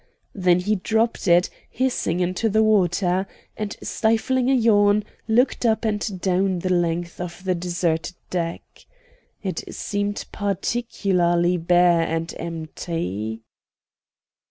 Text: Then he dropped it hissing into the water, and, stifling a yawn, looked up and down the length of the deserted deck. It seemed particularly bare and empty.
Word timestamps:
Then 0.33 0.61
he 0.61 0.77
dropped 0.77 1.27
it 1.27 1.51
hissing 1.69 2.21
into 2.21 2.49
the 2.49 2.63
water, 2.63 3.27
and, 3.55 3.77
stifling 3.83 4.49
a 4.49 4.53
yawn, 4.55 5.03
looked 5.27 5.63
up 5.63 5.85
and 5.85 6.19
down 6.19 6.57
the 6.57 6.73
length 6.73 7.21
of 7.21 7.43
the 7.43 7.53
deserted 7.53 8.15
deck. 8.31 8.87
It 9.43 9.61
seemed 9.75 10.25
particularly 10.31 11.57
bare 11.57 12.01
and 12.01 12.33
empty. 12.39 13.43